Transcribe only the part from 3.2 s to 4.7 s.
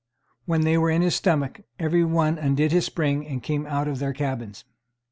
and came out of their cabins.